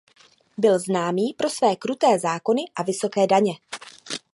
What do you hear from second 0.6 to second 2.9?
známý pro své kruté zákony a